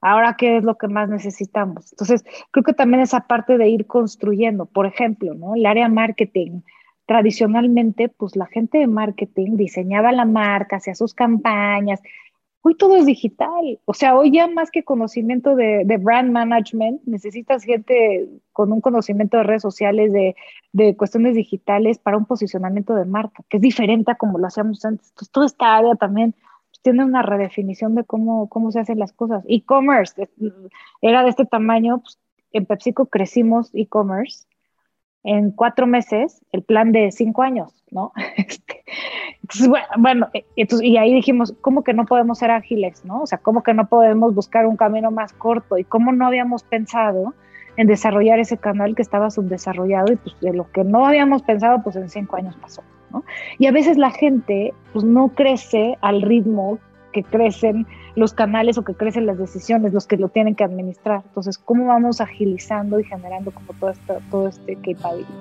[0.00, 1.92] Ahora, ¿qué es lo que más necesitamos?
[1.92, 5.54] Entonces, creo que también esa parte de ir construyendo, por ejemplo, ¿no?
[5.54, 6.62] El área marketing.
[7.06, 12.00] Tradicionalmente, pues la gente de marketing diseñaba la marca, hacía sus campañas,
[12.64, 13.80] Hoy todo es digital.
[13.86, 19.36] O sea, hoy ya más que conocimiento de, brand management, necesitas gente con un conocimiento
[19.36, 24.14] de redes sociales, de, cuestiones digitales para un posicionamiento de marca, que es diferente a
[24.14, 25.08] como lo hacíamos antes.
[25.08, 26.36] Entonces, toda esta área también
[26.82, 29.44] tiene una redefinición de cómo, cómo se hacen las cosas.
[29.48, 30.28] E-commerce
[31.00, 31.98] era de este tamaño.
[31.98, 32.18] Pues,
[32.52, 34.46] en PepsiCo crecimos e-commerce
[35.24, 38.12] en cuatro meses el plan de cinco años, ¿no?
[38.36, 43.22] Este, bueno, eh, y ahí dijimos, ¿cómo que no podemos ser ágiles, no?
[43.22, 45.78] O sea, ¿cómo que no podemos buscar un camino más corto?
[45.78, 47.34] Y cómo no habíamos pensado
[47.76, 51.82] en desarrollar ese canal que estaba subdesarrollado y pues de lo que no habíamos pensado,
[51.82, 53.24] pues en cinco años pasó, ¿no?
[53.58, 56.78] Y a veces la gente, pues no crece al ritmo
[57.12, 61.22] que crecen los canales o que crecen las decisiones, los que lo tienen que administrar.
[61.26, 65.32] Entonces, ¿cómo vamos agilizando y generando como todo, esto, todo este capability?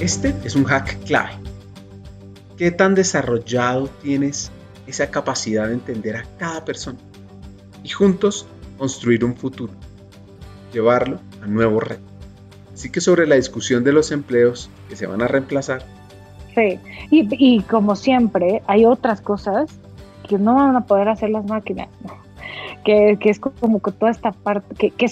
[0.00, 1.32] Este es un hack clave.
[2.56, 4.50] ¿Qué tan desarrollado tienes
[4.86, 6.98] esa capacidad de entender a cada persona?
[7.84, 8.46] Y juntos
[8.78, 9.72] construir un futuro,
[10.72, 12.09] llevarlo a nuevos retos.
[12.80, 15.82] Así que sobre la discusión de los empleos que se van a reemplazar.
[16.54, 16.78] Sí,
[17.10, 19.68] y, como siempre, hay otras cosas
[20.26, 21.88] que no van a poder hacer las máquinas,
[22.86, 25.04] que, es como que toda esta parte, que, que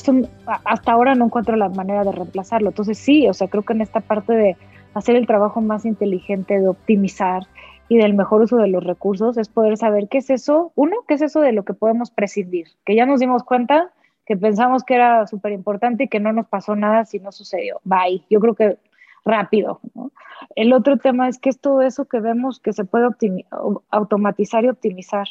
[0.64, 2.70] hasta ahora no encuentro la manera de reemplazarlo.
[2.70, 4.56] Entonces sí, o sea, creo que en esta parte de
[4.94, 7.42] hacer el trabajo más inteligente, de optimizar
[7.90, 11.12] y del mejor uso de los recursos, es poder saber qué es eso, uno, qué
[11.12, 13.92] es eso de lo que podemos prescindir, que ya nos dimos cuenta
[14.28, 17.80] que pensamos que era súper importante y que no nos pasó nada si no sucedió.
[17.84, 18.22] Bye.
[18.28, 18.76] Yo creo que
[19.24, 19.80] rápido.
[20.54, 23.08] El otro tema es que es todo eso que vemos que se puede
[23.90, 25.28] automatizar y optimizar.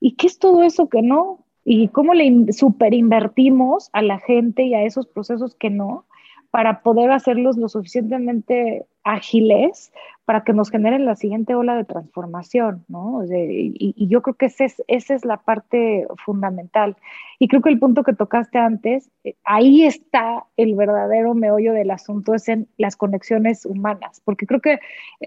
[0.00, 1.44] ¿Y qué es todo eso que no?
[1.66, 6.06] ¿Y cómo le super invertimos a la gente y a esos procesos que no?
[6.50, 9.92] para poder hacerlos lo suficientemente ágiles
[10.30, 13.24] para que nos generen la siguiente ola de transformación, ¿no?
[13.28, 16.96] y, yo creo que ese es, esa es la parte fundamental.
[17.40, 21.90] Y creo que el punto que tocaste antes, eh, ahí está el verdadero meollo del
[21.90, 24.78] asunto, es en las conexiones humanas, porque creo que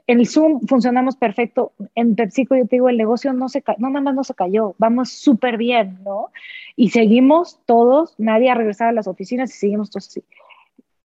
[0.07, 4.03] en Zoom funcionamos perfecto, en PepsiCo yo te digo, el negocio no se no nada
[4.05, 6.29] más no se cayó, vamos súper bien, ¿no?
[6.77, 10.23] Y seguimos todos, nadie ha regresado a las oficinas y seguimos todos así.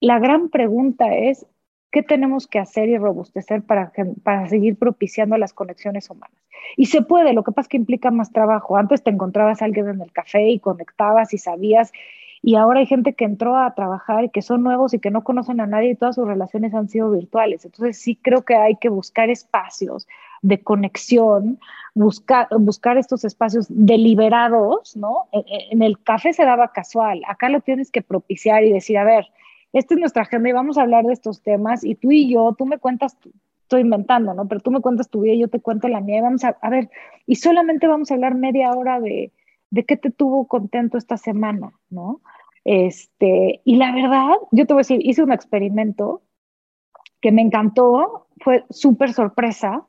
[0.01, 1.47] La gran pregunta es,
[1.95, 3.93] ¿Qué tenemos que hacer y robustecer para,
[4.25, 6.37] para seguir propiciando las conexiones humanas?
[6.77, 8.77] Y se puede, lo que pasa es que implica más trabajo.
[8.77, 11.93] Antes te encontrabas a alguien en el café y conectabas y sabías,
[12.43, 15.23] y ahora hay gente que entró a trabajar y que son nuevos y que no
[15.23, 17.65] conocen a nadie y todas sus relaciones han sido virtuales.
[17.65, 20.09] Entonces sí creo que hay que buscar espacios
[20.43, 21.61] de conexión,
[21.95, 25.29] buscar, buscar estos espacios deliberados, ¿no?
[25.31, 29.05] En, en el café se daba casual, acá lo tienes que propiciar y decir, a
[29.05, 29.29] ver,
[29.75, 32.55] esta es nuestra agenda y vamos a hablar de estos temas y tú y yo,
[32.57, 33.17] tú me cuentas,
[33.63, 34.47] estoy inventando, ¿no?
[34.47, 36.57] Pero tú me cuentas tu vida y yo te cuento la mía y vamos a,
[36.61, 36.91] a ver,
[37.27, 39.33] y solamente vamos a hablar media hora de,
[39.71, 42.21] de qué te tuvo contento esta semana, ¿no?
[42.65, 46.23] Este, y la verdad, yo te voy a decir, hice un experimento
[47.21, 49.85] que me encantó, fue súper sorpresa,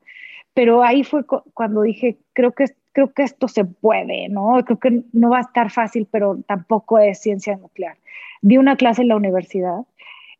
[0.54, 2.64] pero ahí fue cuando dije, creo que,
[2.96, 4.58] creo que esto se puede, ¿no?
[4.64, 7.98] Creo que no va a estar fácil, pero tampoco es ciencia nuclear.
[8.40, 9.80] Di una clase en la universidad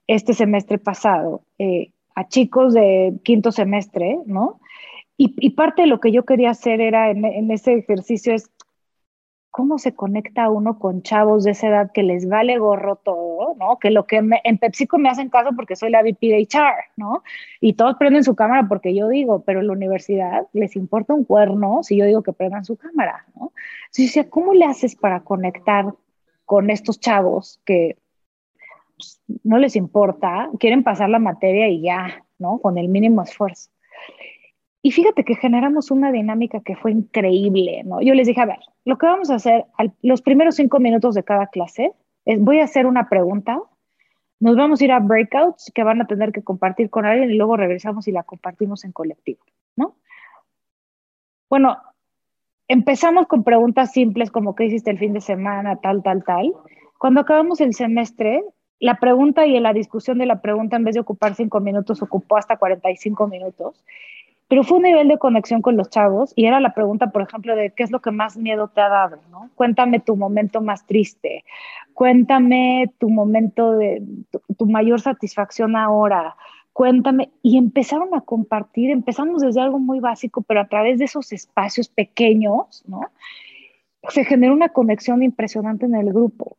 [0.07, 4.59] este semestre pasado eh, a chicos de quinto semestre, ¿no?
[5.19, 8.51] Y, parte de lo que yo quería hacer era en, ese ejercicio es
[9.57, 13.79] cómo se conecta uno con chavos de esa edad que les vale gorro todo, ¿no?
[13.79, 17.23] Que lo que en PepsiCo me hacen caso porque soy la VP de HR, ¿no?
[17.59, 21.25] Y todos prenden su cámara porque yo digo, pero en la universidad les importa un
[21.25, 23.53] cuerno si yo digo que prendan su cámara, ¿no?
[24.29, 25.87] ¿cómo le haces para conectar
[26.45, 27.97] con estos chavos que
[28.99, 32.59] pues, no les importa, quieren pasar la materia y ya, ¿no?
[32.59, 33.71] Con el mínimo esfuerzo.
[34.87, 38.01] Y fíjate que generamos una dinámica que fue increíble, ¿no?
[38.03, 39.64] Yo les dije, a ver, lo que vamos a hacer,
[40.01, 41.90] los primeros cinco minutos de cada clase,
[42.25, 43.61] es voy a hacer una pregunta,
[44.38, 47.35] nos vamos a ir a breakouts que van a tener que compartir con alguien y
[47.35, 49.40] luego regresamos y la compartimos en colectivo,
[49.75, 49.96] ¿no?
[51.51, 51.79] Bueno,
[52.68, 56.53] empezamos con preguntas simples como qué hiciste el fin de semana, tal, tal, tal.
[56.96, 58.44] Cuando acabamos el semestre,
[58.79, 62.37] la pregunta y la discusión de la pregunta, en vez de ocupar cinco minutos, ocupó
[62.37, 63.83] hasta 45 minutos.
[64.48, 67.56] Pero fue un nivel de conexión con los chavos y era la pregunta, por ejemplo,
[67.56, 69.50] de qué es lo que más miedo te ha dado, ¿no?
[69.56, 71.44] Cuéntame tu momento más triste,
[71.94, 74.02] cuéntame tu momento de
[74.56, 76.37] tu mayor satisfacción ahora,
[76.72, 77.30] cuéntame.
[77.42, 81.88] Y empezaron a compartir, empezamos desde algo muy básico, pero a través de esos espacios
[81.88, 83.00] pequeños, ¿no?
[84.09, 86.57] Se generó una conexión impresionante en el grupo.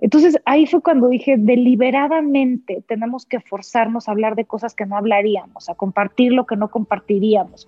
[0.00, 4.96] Entonces ahí fue cuando dije, deliberadamente tenemos que forzarnos a hablar de cosas que no
[4.96, 7.66] hablaríamos, a compartir lo que no compartiríamos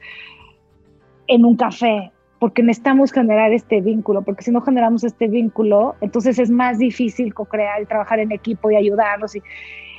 [1.27, 6.39] en un café, porque necesitamos generar este vínculo, porque si no generamos este vínculo, entonces
[6.39, 9.37] es más difícil co-crear y trabajar en equipo y ayudarnos.
[9.37, 9.43] Y...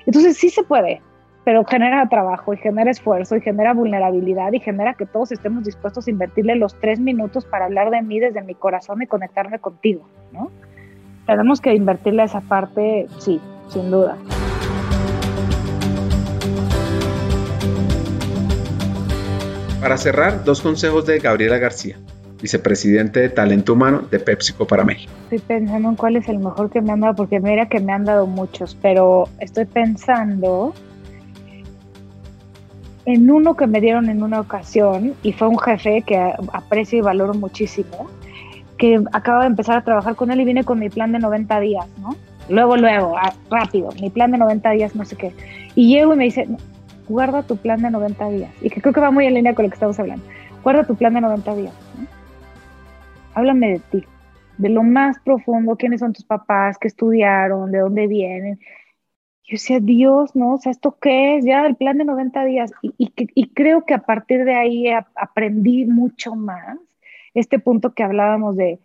[0.05, 1.01] Entonces sí se puede,
[1.43, 6.07] pero genera trabajo y genera esfuerzo y genera vulnerabilidad y genera que todos estemos dispuestos
[6.07, 10.07] a invertirle los tres minutos para hablar de mí desde mi corazón y conectarme contigo,
[10.31, 10.51] ¿no?
[11.25, 14.17] Tenemos que invertirle esa parte, sí, sin duda.
[19.81, 21.97] Para cerrar, dos consejos de Gabriela García,
[22.39, 25.11] vicepresidente de Talento Humano de PepsiCo para México.
[25.23, 27.91] Estoy pensando en cuál es el mejor que me han dado, porque mira que me
[27.91, 30.75] han dado muchos, pero estoy pensando
[33.05, 37.01] en uno que me dieron en una ocasión y fue un jefe que aprecio y
[37.01, 38.07] valoro muchísimo,
[38.77, 41.59] que acabo de empezar a trabajar con él y vine con mi plan de 90
[41.59, 42.15] días, ¿no?
[42.49, 43.15] Luego, luego,
[43.49, 45.33] rápido, mi plan de 90 días, no sé qué.
[45.75, 46.47] Y llego y me dice,
[47.07, 48.51] guarda tu plan de 90 días.
[48.61, 50.25] Y que creo que va muy en línea con lo que estamos hablando.
[50.63, 51.73] Guarda tu plan de 90 días.
[51.97, 52.07] ¿no?
[53.33, 54.05] Háblame de ti,
[54.57, 58.59] de lo más profundo, quiénes son tus papás, qué estudiaron, de dónde vienen.
[59.43, 60.53] Yo decía, Dios, ¿no?
[60.53, 61.45] O sea, ¿esto qué es?
[61.45, 62.71] Ya el plan de 90 días.
[62.81, 66.77] Y, y, y creo que a partir de ahí aprendí mucho más
[67.33, 68.79] este punto que hablábamos de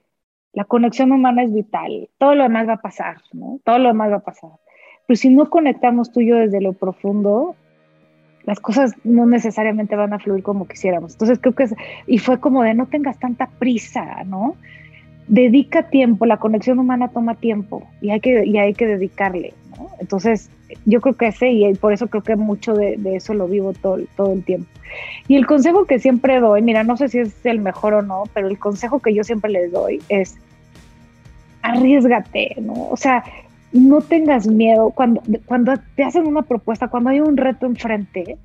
[0.53, 3.61] la conexión humana es vital, todo lo demás va a pasar, ¿no?
[3.65, 4.51] Todo lo demás va a pasar.
[5.07, 7.55] Pero si no conectamos tú y yo desde lo profundo,
[8.45, 11.13] las cosas no necesariamente van a fluir como quisiéramos.
[11.13, 11.75] Entonces creo que es,
[12.07, 14.57] y fue como de no tengas tanta prisa, ¿no?
[15.29, 19.55] Dedica tiempo, la conexión humana toma tiempo y hay que, y hay que dedicarle.
[19.99, 20.51] Entonces
[20.85, 23.99] yo creo que ese, y por eso creo que mucho de, eso lo vivo todo,
[24.17, 24.69] todo el tiempo.
[25.29, 28.25] Y el consejo que siempre doy, mira, no sé si es el mejor o no,
[28.35, 30.37] pero el consejo que yo siempre les doy es
[31.63, 32.89] arriesgate, ¿no?
[32.91, 33.25] O sea,
[33.73, 38.39] no tengas miedo cuando, cuando te hacen una propuesta, cuando hay un reto enfrente.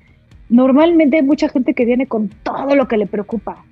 [0.48, 3.64] Normalmente hay mucha gente que viene con todo lo que le preocupa.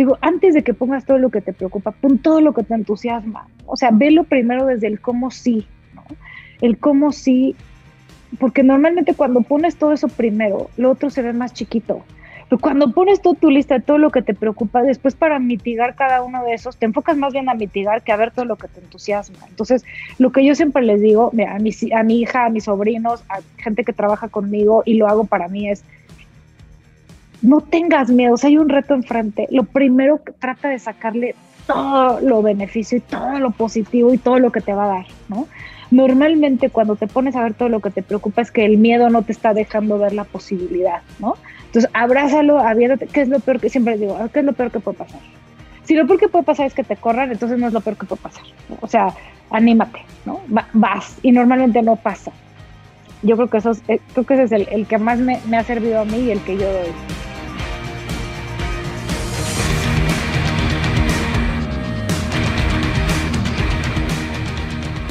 [0.00, 2.72] Digo, antes de que pongas todo lo que te preocupa, pon todo lo que te
[2.72, 3.48] entusiasma.
[3.66, 6.02] O sea, velo primero desde el cómo sí, ¿no?
[6.62, 7.54] El cómo sí,
[8.38, 12.02] porque normalmente cuando pones todo eso primero, lo otro se ve más chiquito.
[12.48, 15.94] Pero cuando pones toda tu lista de todo lo que te preocupa, después para mitigar
[15.96, 18.56] cada uno de esos, te enfocas más bien a mitigar que a ver todo lo
[18.56, 19.40] que te entusiasma.
[19.50, 19.84] Entonces,
[20.16, 23.40] lo que yo siempre les digo a mi, a mi hija, a mis sobrinos, a
[23.58, 25.84] gente que trabaja conmigo y lo hago para mí es,
[27.42, 31.34] no tengas miedo, si hay un reto enfrente, lo primero que trata de sacarle
[31.66, 35.06] todo lo beneficio y todo lo positivo y todo lo que te va a dar,
[35.28, 35.46] ¿no?
[35.90, 39.10] Normalmente cuando te pones a ver todo lo que te preocupa es que el miedo
[39.10, 41.34] no te está dejando ver la posibilidad, ¿no?
[41.66, 43.06] Entonces, abrázalo, aviéntate.
[43.06, 44.18] ¿Qué es lo peor que siempre digo?
[44.32, 45.20] ¿Qué es lo peor que puede pasar?
[45.84, 47.96] Si lo peor que puede pasar es que te corran, entonces no es lo peor
[47.96, 48.44] que puede pasar.
[48.80, 49.14] O sea,
[49.50, 50.40] anímate, ¿no?
[50.72, 51.16] vas.
[51.22, 52.32] Y normalmente no pasa.
[53.22, 55.40] Yo creo que, eso es, eh, creo que ese es el, el que más me,
[55.48, 57.19] me ha servido a mí y el que yo doy.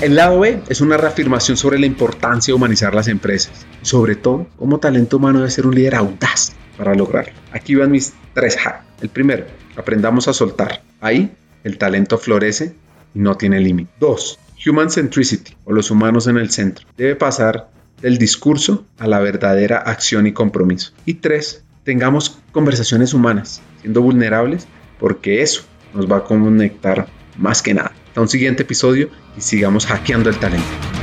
[0.02, 4.48] El lado B es una reafirmación sobre la importancia de humanizar las empresas, sobre todo
[4.56, 7.34] como talento humano debe ser un líder audaz para lograrlo.
[7.52, 8.86] Aquí van mis tres hacks.
[9.02, 9.44] El primero,
[9.76, 10.84] aprendamos a soltar.
[11.02, 11.34] Ahí
[11.66, 12.76] el talento florece
[13.14, 13.92] y no tiene límite.
[14.00, 16.88] Dos, human centricity o los humanos en el centro.
[16.96, 17.70] Debe pasar
[18.02, 20.94] del discurso a la verdadera acción y compromiso.
[21.06, 24.66] Y tres, tengamos conversaciones humanas, siendo vulnerables,
[24.98, 27.92] porque eso nos va a conectar más que nada.
[28.08, 30.99] Hasta un siguiente episodio sigamos hackeando el talento.